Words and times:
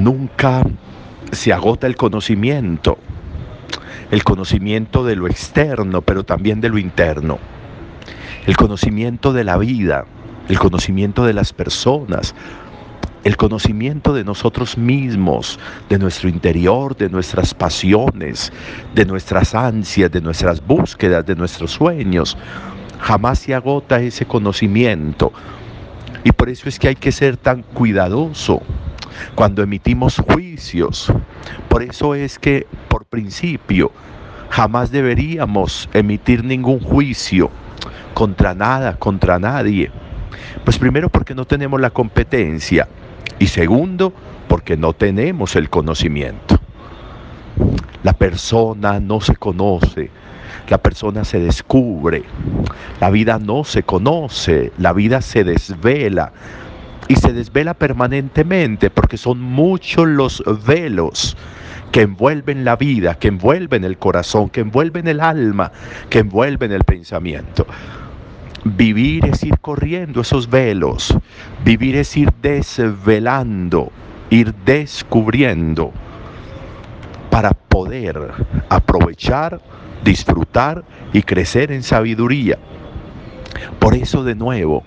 nunca 0.00 0.62
se 1.30 1.52
agota 1.52 1.86
el 1.86 1.96
conocimiento, 1.96 2.98
el 4.10 4.24
conocimiento 4.24 5.04
de 5.04 5.16
lo 5.16 5.26
externo, 5.26 6.02
pero 6.02 6.24
también 6.24 6.60
de 6.60 6.70
lo 6.70 6.78
interno, 6.78 7.38
el 8.46 8.56
conocimiento 8.56 9.32
de 9.32 9.44
la 9.44 9.58
vida, 9.58 10.06
el 10.48 10.58
conocimiento 10.58 11.24
de 11.24 11.34
las 11.34 11.52
personas, 11.52 12.34
el 13.22 13.36
conocimiento 13.36 14.14
de 14.14 14.24
nosotros 14.24 14.78
mismos, 14.78 15.58
de 15.90 15.98
nuestro 15.98 16.30
interior, 16.30 16.96
de 16.96 17.10
nuestras 17.10 17.52
pasiones, 17.52 18.50
de 18.94 19.04
nuestras 19.04 19.54
ansias, 19.54 20.10
de 20.10 20.22
nuestras 20.22 20.66
búsquedas, 20.66 21.26
de 21.26 21.36
nuestros 21.36 21.72
sueños. 21.72 22.38
Jamás 22.98 23.40
se 23.40 23.54
agota 23.54 24.00
ese 24.00 24.24
conocimiento. 24.24 25.32
Y 26.24 26.32
por 26.32 26.48
eso 26.48 26.68
es 26.68 26.78
que 26.78 26.88
hay 26.88 26.96
que 26.96 27.12
ser 27.12 27.36
tan 27.36 27.62
cuidadoso 27.62 28.62
cuando 29.34 29.62
emitimos 29.62 30.16
juicios. 30.16 31.12
Por 31.68 31.82
eso 31.82 32.14
es 32.14 32.38
que, 32.38 32.66
por 32.88 33.04
principio, 33.04 33.92
jamás 34.50 34.90
deberíamos 34.90 35.88
emitir 35.92 36.44
ningún 36.44 36.80
juicio 36.80 37.50
contra 38.14 38.54
nada, 38.54 38.96
contra 38.96 39.38
nadie. 39.38 39.90
Pues 40.64 40.78
primero 40.78 41.08
porque 41.08 41.34
no 41.34 41.44
tenemos 41.44 41.80
la 41.80 41.90
competencia 41.90 42.88
y 43.38 43.46
segundo 43.46 44.12
porque 44.48 44.76
no 44.76 44.92
tenemos 44.92 45.56
el 45.56 45.70
conocimiento. 45.70 46.58
La 48.02 48.12
persona 48.12 49.00
no 49.00 49.20
se 49.20 49.36
conoce, 49.36 50.10
la 50.68 50.78
persona 50.78 51.24
se 51.24 51.38
descubre, 51.38 52.24
la 53.00 53.10
vida 53.10 53.38
no 53.38 53.64
se 53.64 53.82
conoce, 53.82 54.72
la 54.78 54.92
vida 54.92 55.20
se 55.20 55.44
desvela 55.44 56.32
y 57.10 57.16
se 57.16 57.32
desvela 57.32 57.74
permanentemente 57.74 58.88
porque 58.88 59.16
son 59.16 59.40
muchos 59.40 60.06
los 60.06 60.44
velos 60.64 61.36
que 61.90 62.02
envuelven 62.02 62.64
la 62.64 62.76
vida, 62.76 63.16
que 63.16 63.26
envuelven 63.26 63.82
el 63.82 63.98
corazón, 63.98 64.48
que 64.48 64.60
envuelven 64.60 65.08
el 65.08 65.18
alma, 65.18 65.72
que 66.08 66.20
envuelven 66.20 66.70
el 66.70 66.84
pensamiento. 66.84 67.66
Vivir 68.62 69.26
es 69.26 69.42
ir 69.42 69.58
corriendo 69.58 70.20
esos 70.20 70.48
velos, 70.48 71.12
vivir 71.64 71.96
es 71.96 72.16
ir 72.16 72.30
desvelando, 72.42 73.90
ir 74.30 74.54
descubriendo 74.64 75.92
para 77.28 77.50
poder 77.54 78.30
aprovechar, 78.68 79.60
disfrutar 80.04 80.84
y 81.12 81.22
crecer 81.22 81.72
en 81.72 81.82
sabiduría. 81.82 82.56
Por 83.80 83.96
eso 83.96 84.22
de 84.22 84.36
nuevo, 84.36 84.84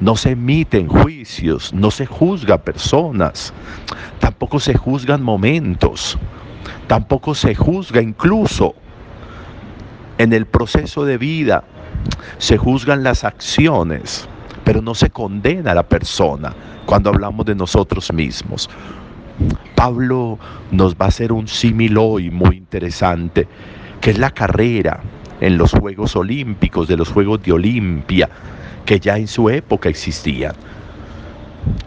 no 0.00 0.16
se 0.16 0.30
emiten 0.30 0.88
juicios, 0.88 1.72
no 1.72 1.90
se 1.90 2.06
juzga 2.06 2.58
personas, 2.58 3.52
tampoco 4.20 4.60
se 4.60 4.74
juzgan 4.74 5.22
momentos, 5.22 6.16
tampoco 6.86 7.34
se 7.34 7.54
juzga 7.54 8.00
incluso 8.00 8.74
en 10.18 10.32
el 10.32 10.46
proceso 10.46 11.04
de 11.04 11.18
vida, 11.18 11.64
se 12.38 12.56
juzgan 12.56 13.02
las 13.02 13.24
acciones, 13.24 14.28
pero 14.64 14.82
no 14.82 14.94
se 14.94 15.10
condena 15.10 15.72
a 15.72 15.74
la 15.74 15.88
persona 15.88 16.54
cuando 16.86 17.10
hablamos 17.10 17.46
de 17.46 17.54
nosotros 17.54 18.12
mismos. 18.12 18.68
Pablo 19.74 20.38
nos 20.70 20.94
va 20.94 21.06
a 21.06 21.08
hacer 21.08 21.32
un 21.32 21.46
símil 21.46 21.96
hoy 21.96 22.30
muy 22.30 22.56
interesante, 22.56 23.46
que 24.00 24.10
es 24.10 24.18
la 24.18 24.30
carrera 24.30 25.00
en 25.40 25.56
los 25.56 25.72
Juegos 25.72 26.16
Olímpicos, 26.16 26.88
de 26.88 26.96
los 26.96 27.10
Juegos 27.10 27.42
de 27.42 27.52
Olimpia, 27.52 28.28
que 28.88 28.98
ya 28.98 29.16
en 29.18 29.28
su 29.28 29.50
época 29.50 29.90
existían. 29.90 30.54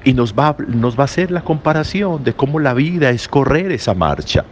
Y 0.03 0.13
nos 0.13 0.35
va, 0.35 0.55
nos 0.67 0.95
va 0.95 1.01
a 1.01 1.05
hacer 1.05 1.31
la 1.31 1.41
comparación 1.41 2.23
de 2.23 2.33
cómo 2.33 2.59
la 2.59 2.75
vida 2.75 3.09
es 3.09 3.27
correr 3.27 3.71
esa 3.71 3.95
marcha, 3.95 4.45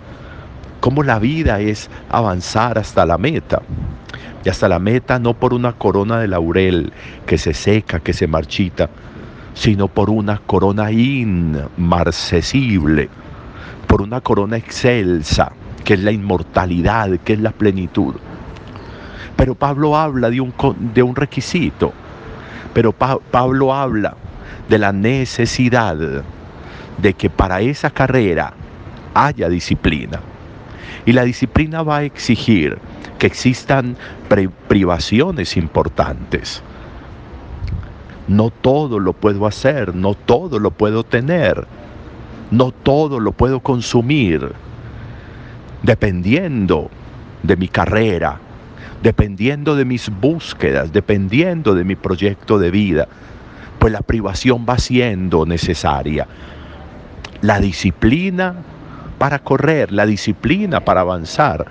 cómo 0.79 1.03
la 1.03 1.19
vida 1.19 1.59
es 1.59 1.91
avanzar 2.09 2.79
hasta 2.79 3.05
la 3.05 3.19
meta. 3.19 3.61
Y 4.43 4.49
hasta 4.49 4.67
la 4.67 4.79
meta 4.79 5.19
no 5.19 5.35
por 5.35 5.53
una 5.53 5.73
corona 5.73 6.17
de 6.17 6.27
laurel 6.27 6.91
que 7.27 7.37
se 7.37 7.53
seca, 7.53 7.99
que 7.99 8.13
se 8.13 8.25
marchita, 8.25 8.89
sino 9.53 9.87
por 9.87 10.09
una 10.09 10.39
corona 10.39 10.91
inmarcesible, 10.91 13.09
por 13.85 14.01
una 14.01 14.21
corona 14.21 14.57
excelsa, 14.57 15.51
que 15.83 15.93
es 15.93 15.99
la 15.99 16.11
inmortalidad, 16.11 17.11
que 17.19 17.33
es 17.33 17.41
la 17.41 17.51
plenitud. 17.51 18.15
Pero 19.35 19.53
Pablo 19.53 19.95
habla 19.95 20.31
de 20.31 20.41
un, 20.41 20.51
de 20.95 21.03
un 21.03 21.15
requisito, 21.15 21.93
pero 22.73 22.91
Pablo 22.91 23.73
habla 23.73 24.15
de 24.67 24.77
la 24.77 24.91
necesidad 24.91 25.97
de 26.97 27.13
que 27.13 27.29
para 27.29 27.61
esa 27.61 27.89
carrera 27.89 28.53
haya 29.13 29.49
disciplina. 29.49 30.19
Y 31.05 31.13
la 31.13 31.23
disciplina 31.23 31.81
va 31.81 31.97
a 31.97 32.03
exigir 32.03 32.77
que 33.17 33.27
existan 33.27 33.95
privaciones 34.67 35.57
importantes. 35.57 36.61
No 38.27 38.51
todo 38.51 38.99
lo 38.99 39.13
puedo 39.13 39.47
hacer, 39.47 39.95
no 39.95 40.13
todo 40.13 40.59
lo 40.59 40.71
puedo 40.71 41.03
tener, 41.03 41.65
no 42.51 42.71
todo 42.71 43.19
lo 43.19 43.31
puedo 43.31 43.59
consumir, 43.59 44.53
dependiendo 45.81 46.89
de 47.41 47.57
mi 47.57 47.67
carrera, 47.67 48.39
dependiendo 49.01 49.75
de 49.75 49.85
mis 49.85 50.09
búsquedas, 50.09 50.91
dependiendo 50.91 51.73
de 51.73 51.83
mi 51.83 51.95
proyecto 51.95 52.59
de 52.59 52.71
vida, 52.71 53.07
pues 53.79 53.93
la 53.93 54.01
privación 54.01 54.65
va 54.67 54.77
siendo 54.77 55.45
necesaria. 55.45 56.27
La 57.41 57.59
disciplina 57.59 58.55
para 59.17 59.39
correr, 59.39 59.91
la 59.91 60.05
disciplina 60.05 60.81
para 60.81 61.01
avanzar, 61.01 61.65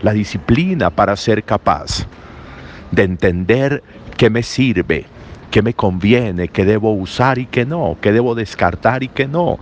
la 0.00 0.12
disciplina 0.12 0.90
para 0.90 1.16
ser 1.16 1.44
capaz 1.44 2.06
de 2.90 3.02
entender 3.02 3.82
qué 4.16 4.30
me 4.30 4.42
sirve, 4.42 5.04
qué 5.50 5.62
me 5.62 5.74
conviene, 5.74 6.48
qué 6.48 6.64
debo 6.64 6.92
usar 6.92 7.38
y 7.38 7.46
qué 7.46 7.66
no, 7.66 7.96
qué 8.00 8.12
debo 8.12 8.34
descartar 8.34 9.02
y 9.02 9.08
qué 9.08 9.28
no, 9.28 9.58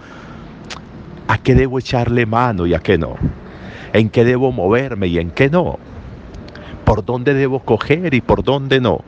a 1.27 1.39
qué 1.39 1.55
debo 1.55 1.79
echarle 1.79 2.27
mano 2.27 2.67
y 2.67 2.75
a 2.75 2.79
qué 2.79 2.99
no, 2.99 3.17
en 3.93 4.11
qué 4.11 4.25
debo 4.25 4.53
moverme 4.53 5.09
y 5.09 5.19
en 5.19 5.31
qué 5.31 5.51
no 5.51 5.79
por 6.91 7.05
dónde 7.05 7.35
debo 7.35 7.61
coger 7.61 8.15
y 8.15 8.21
por 8.21 8.43
dónde 8.43 8.81
no. 8.81 9.05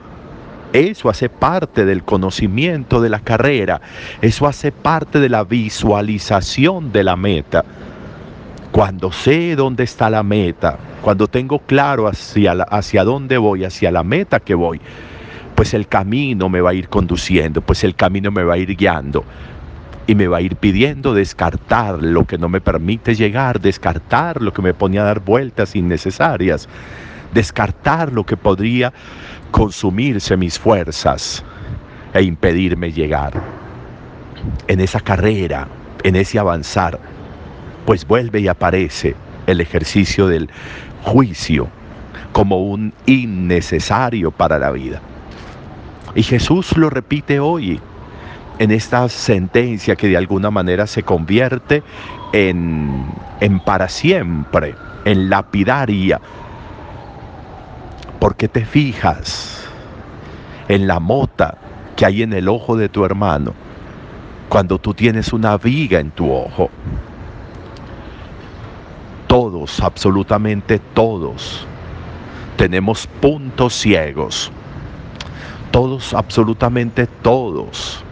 Eso 0.73 1.11
hace 1.11 1.29
parte 1.29 1.85
del 1.85 2.05
conocimiento 2.05 3.01
de 3.01 3.09
la 3.09 3.19
carrera, 3.19 3.81
eso 4.21 4.47
hace 4.47 4.71
parte 4.71 5.19
de 5.19 5.29
la 5.29 5.43
visualización 5.43 6.93
de 6.93 7.03
la 7.03 7.17
meta. 7.17 7.65
Cuando 8.71 9.11
sé 9.11 9.57
dónde 9.57 9.83
está 9.83 10.11
la 10.11 10.23
meta, 10.23 10.79
cuando 11.03 11.27
tengo 11.27 11.59
claro 11.59 12.07
hacia, 12.07 12.53
hacia 12.53 13.03
dónde 13.03 13.37
voy, 13.37 13.65
hacia 13.65 13.91
la 13.91 14.05
meta 14.05 14.39
que 14.39 14.55
voy, 14.55 14.81
pues 15.57 15.75
el 15.75 15.89
camino 15.89 16.49
me 16.49 16.61
va 16.61 16.71
a 16.71 16.75
ir 16.75 16.89
conduciendo, 16.89 17.63
pues 17.63 17.83
el 17.83 17.97
camino 17.97 18.31
me 18.31 18.45
va 18.45 18.55
a 18.55 18.59
ir 18.59 18.77
guiando 18.77 19.25
y 20.07 20.15
me 20.15 20.29
va 20.29 20.37
a 20.37 20.41
ir 20.41 20.55
pidiendo 20.55 21.15
descartar 21.15 22.01
lo 22.01 22.27
que 22.27 22.39
no 22.39 22.49
me 22.49 22.61
permite 22.61 23.17
llegar, 23.17 23.61
descartar 23.61 24.41
lo 24.41 24.53
que 24.53 24.63
me 24.63 24.73
pone 24.73 25.01
a 25.01 25.03
dar 25.03 25.19
vueltas 25.19 25.75
innecesarias 25.75 26.69
descartar 27.33 28.13
lo 28.13 28.25
que 28.25 28.37
podría 28.37 28.93
consumirse 29.51 30.37
mis 30.37 30.59
fuerzas 30.59 31.45
e 32.15 32.23
impedirme 32.23 32.93
llegar. 32.93 33.33
En 34.67 34.81
esa 34.81 35.01
carrera, 35.01 35.69
en 36.03 36.17
ese 36.17 36.39
avanzar, 36.39 36.99
pues 37.87 38.07
vuelve 38.07 38.41
y 38.41 38.49
aparece 38.49 39.15
el 39.47 39.61
ejercicio 39.61 40.27
del 40.27 40.49
juicio 41.03 41.69
como 42.33 42.63
un 42.63 42.93
innecesario 43.07 44.31
para 44.31 44.59
la 44.59 44.71
vida. 44.71 45.01
Y 46.15 46.23
Jesús 46.23 46.77
lo 46.77 46.91
repite 46.91 47.41
hoy 47.41 47.81
en 48.59 48.71
esta 48.71 49.09
sentencia 49.09 49.97
que 49.97 50.09
de 50.09 50.17
alguna 50.17 50.51
manera 50.51 50.87
se 50.87 51.03
convierte 51.03 51.83
en, 52.33 53.07
en 53.41 53.61
para 53.61 53.89
siempre, 53.89 54.75
en 55.05 55.31
lapidaria 55.31 56.21
¿Por 58.23 58.37
qué 58.37 58.47
te 58.47 58.65
fijas 58.65 59.65
en 60.69 60.87
la 60.87 61.01
mota 61.01 61.59
que 61.97 62.07
hay 62.07 62.23
en 62.23 62.33
el 62.33 62.49
ojo 62.49 62.77
de 62.77 62.89
tu 62.89 63.05
hermano 63.05 63.53
cuando 64.49 64.79
tú 64.79 64.95
tienes 64.95 65.33
una 65.33 65.59
viga 65.59 65.99
en 65.99 66.13
tu 66.13 66.33
ojo? 66.33 66.71
Todos, 69.27 69.81
absolutamente 69.81 70.79
todos, 70.95 71.67
tenemos 72.57 73.09
puntos 73.21 73.75
ciegos. 73.75 74.53
Todos, 75.73 76.15
absolutamente 76.15 77.09
todos, 77.09 78.05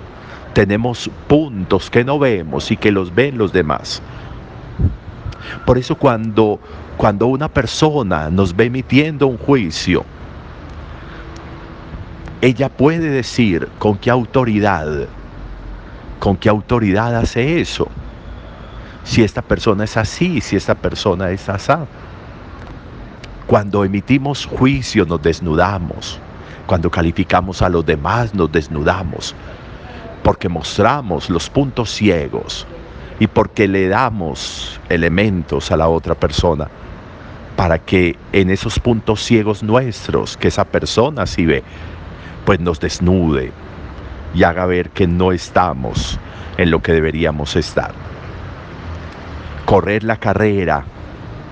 tenemos 0.55 1.09
puntos 1.29 1.89
que 1.89 2.03
no 2.03 2.19
vemos 2.19 2.73
y 2.73 2.77
que 2.77 2.91
los 2.91 3.15
ven 3.15 3.39
los 3.39 3.53
demás. 3.53 4.03
Por 5.65 5.79
eso 5.79 5.95
cuando 5.95 6.61
cuando 7.01 7.29
una 7.29 7.49
persona 7.49 8.29
nos 8.29 8.55
ve 8.55 8.67
emitiendo 8.67 9.27
un 9.27 9.39
juicio, 9.39 10.05
ella 12.43 12.69
puede 12.69 13.09
decir 13.09 13.67
con 13.79 13.97
qué 13.97 14.11
autoridad, 14.11 15.07
con 16.19 16.37
qué 16.37 16.51
autoridad 16.51 17.17
hace 17.17 17.59
eso. 17.59 17.89
si 19.03 19.23
esta 19.23 19.41
persona 19.41 19.85
es 19.85 19.97
así, 19.97 20.43
si 20.43 20.57
esta 20.57 20.75
persona 20.75 21.31
es 21.31 21.49
asá. 21.49 21.87
Cuando 23.47 23.83
emitimos 23.83 24.45
juicio 24.45 25.07
nos 25.07 25.23
desnudamos. 25.23 26.21
Cuando 26.67 26.91
calificamos 26.91 27.63
a 27.63 27.71
los 27.71 27.87
demás 27.87 28.35
nos 28.35 28.53
desnudamos. 28.53 29.35
Porque 30.23 30.51
mostramos 30.51 31.31
los 31.31 31.49
puntos 31.49 31.91
ciegos 31.91 32.67
y 33.21 33.27
porque 33.29 33.69
le 33.69 33.87
damos 33.87 34.81
elementos 34.89 35.71
a 35.71 35.77
la 35.77 35.89
otra 35.89 36.17
persona 36.17 36.69
para 37.55 37.79
que 37.79 38.17
en 38.33 38.49
esos 38.49 38.81
puntos 38.81 39.23
ciegos 39.23 39.63
nuestros 39.63 40.39
que 40.39 40.49
esa 40.49 40.65
persona 40.65 41.27
sí 41.27 41.45
ve, 41.45 41.63
pues 42.47 42.59
nos 42.59 42.81
desnude 42.81 43.53
y 44.35 44.43
haga 44.43 44.65
ver 44.65 44.89
que 44.91 45.07
no 45.07 45.33
estamos 45.33 46.19
en 46.57 46.71
lo 46.71 46.81
que 46.81 46.93
deberíamos 46.93 47.57
estar. 47.57 47.93
Correr 49.67 50.03
la 50.03 50.17
carrera, 50.17 50.83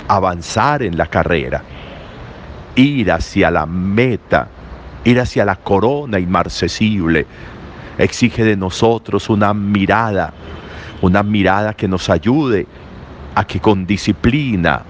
avanzar 0.08 0.82
en 0.82 0.96
la 0.96 1.06
carrera, 1.06 1.62
ir 2.76 3.12
hacia 3.12 3.50
la 3.50 3.66
meta, 3.66 4.48
ir 5.04 5.20
hacia 5.20 5.44
la 5.44 5.56
corona 5.56 6.18
inmarcesible, 6.18 7.26
exige 7.98 8.44
de 8.44 8.56
nosotros 8.56 9.28
una 9.28 9.52
mirada, 9.52 10.32
una 11.00 11.22
mirada 11.22 11.74
que 11.74 11.88
nos 11.88 12.10
ayude 12.10 12.66
a 13.34 13.44
que 13.44 13.60
con 13.60 13.86
disciplina 13.86 14.82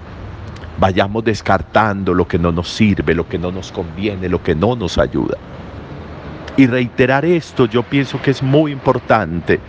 vayamos 0.79 1.23
descartando 1.23 2.13
lo 2.13 2.27
que 2.27 2.39
no 2.39 2.51
nos 2.51 2.69
sirve, 2.69 3.13
lo 3.13 3.27
que 3.27 3.37
no 3.37 3.51
nos 3.51 3.71
conviene, 3.71 4.29
lo 4.29 4.41
que 4.41 4.55
no 4.55 4.75
nos 4.75 4.97
ayuda. 4.97 5.37
Y 6.57 6.67
reiterar 6.67 7.25
esto 7.25 7.65
yo 7.65 7.83
pienso 7.83 8.21
que 8.21 8.31
es 8.31 8.41
muy 8.41 8.71
importante. 8.71 9.59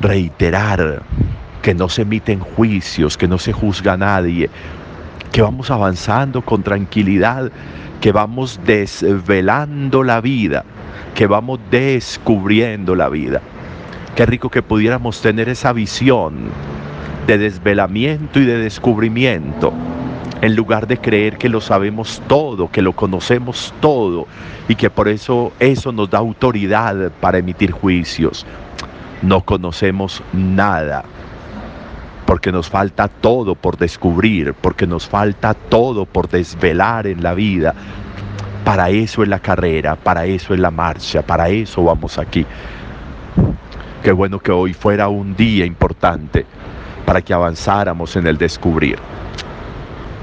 Reiterar 0.00 1.02
que 1.62 1.74
no 1.74 1.88
se 1.88 2.02
emiten 2.02 2.40
juicios, 2.40 3.16
que 3.16 3.28
no 3.28 3.38
se 3.38 3.52
juzga 3.52 3.92
a 3.92 3.96
nadie, 3.96 4.50
que 5.30 5.42
vamos 5.42 5.70
avanzando 5.70 6.42
con 6.42 6.62
tranquilidad, 6.62 7.50
que 8.00 8.12
vamos 8.12 8.60
desvelando 8.66 10.02
la 10.02 10.20
vida, 10.20 10.64
que 11.14 11.26
vamos 11.26 11.60
descubriendo 11.70 12.94
la 12.94 13.08
vida. 13.08 13.40
Qué 14.16 14.26
rico 14.26 14.50
que 14.50 14.62
pudiéramos 14.62 15.22
tener 15.22 15.48
esa 15.48 15.72
visión 15.72 16.50
de 17.26 17.38
desvelamiento 17.38 18.40
y 18.40 18.44
de 18.44 18.58
descubrimiento, 18.58 19.72
en 20.42 20.54
lugar 20.54 20.86
de 20.86 20.98
creer 20.98 21.38
que 21.38 21.48
lo 21.48 21.62
sabemos 21.62 22.20
todo, 22.28 22.70
que 22.70 22.82
lo 22.82 22.92
conocemos 22.92 23.72
todo 23.80 24.26
y 24.68 24.74
que 24.74 24.90
por 24.90 25.08
eso 25.08 25.52
eso 25.60 25.92
nos 25.92 26.10
da 26.10 26.18
autoridad 26.18 27.10
para 27.20 27.38
emitir 27.38 27.70
juicios. 27.70 28.44
No 29.22 29.40
conocemos 29.40 30.22
nada 30.34 31.04
porque 32.26 32.52
nos 32.52 32.68
falta 32.68 33.08
todo 33.08 33.54
por 33.54 33.78
descubrir, 33.78 34.52
porque 34.52 34.86
nos 34.86 35.06
falta 35.08 35.54
todo 35.54 36.04
por 36.04 36.28
desvelar 36.28 37.06
en 37.06 37.22
la 37.22 37.32
vida. 37.32 37.74
Para 38.64 38.90
eso 38.90 39.22
es 39.22 39.28
la 39.28 39.38
carrera, 39.38 39.96
para 39.96 40.26
eso 40.26 40.52
es 40.52 40.60
la 40.60 40.70
marcha, 40.70 41.22
para 41.22 41.48
eso 41.48 41.82
vamos 41.84 42.18
aquí. 42.18 42.44
Qué 44.02 44.10
bueno 44.10 44.40
que 44.40 44.50
hoy 44.50 44.74
fuera 44.74 45.06
un 45.08 45.36
día 45.36 45.64
importante 45.64 46.44
para 47.06 47.22
que 47.22 47.32
avanzáramos 47.32 48.16
en 48.16 48.26
el 48.26 48.36
descubrir. 48.36 48.98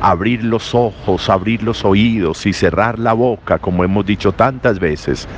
Abrir 0.01 0.43
los 0.43 0.75
ojos, 0.75 1.29
abrir 1.29 1.63
los 1.63 1.85
oídos 1.85 2.45
y 2.45 2.51
cerrar 2.51 2.99
la 2.99 3.13
boca, 3.13 3.57
como 3.57 3.85
hemos 3.85 4.05
dicho 4.05 4.33
tantas 4.33 4.79
veces, 4.79 5.29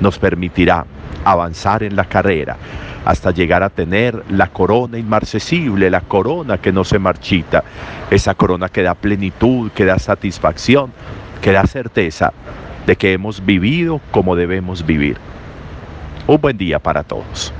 nos 0.00 0.18
permitirá 0.18 0.86
avanzar 1.26 1.82
en 1.82 1.94
la 1.94 2.06
carrera 2.06 2.56
hasta 3.04 3.32
llegar 3.32 3.62
a 3.62 3.68
tener 3.68 4.24
la 4.30 4.46
corona 4.46 4.96
inmarcesible, 4.96 5.90
la 5.90 6.00
corona 6.00 6.56
que 6.56 6.72
no 6.72 6.84
se 6.84 6.98
marchita, 6.98 7.64
esa 8.10 8.34
corona 8.34 8.70
que 8.70 8.82
da 8.82 8.94
plenitud, 8.94 9.70
que 9.72 9.84
da 9.84 9.98
satisfacción, 9.98 10.90
que 11.42 11.52
da 11.52 11.66
certeza 11.66 12.32
de 12.86 12.96
que 12.96 13.12
hemos 13.12 13.44
vivido 13.44 14.00
como 14.10 14.36
debemos 14.36 14.86
vivir. 14.86 15.18
Un 16.26 16.40
buen 16.40 16.56
día 16.56 16.78
para 16.78 17.02
todos. 17.02 17.52